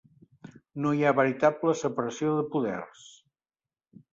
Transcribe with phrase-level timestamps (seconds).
[0.85, 3.05] No hi ha veritable separació de poders.